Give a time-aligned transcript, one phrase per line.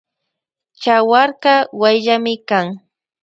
[0.81, 2.67] Chawarka wayllami kan.